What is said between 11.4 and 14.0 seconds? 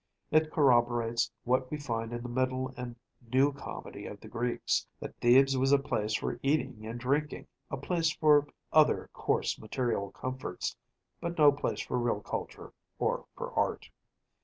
place for real culture or for art.